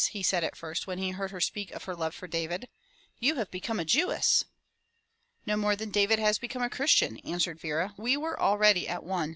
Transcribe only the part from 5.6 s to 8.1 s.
than David has become a Christian," answered Vera.